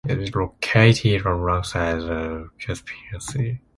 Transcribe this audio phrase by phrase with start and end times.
[0.03, 3.59] It is located alongside the Caspian Sea.